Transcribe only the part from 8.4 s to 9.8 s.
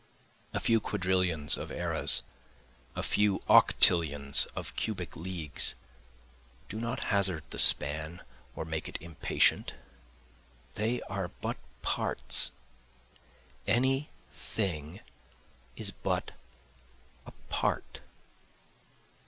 or make it impatient,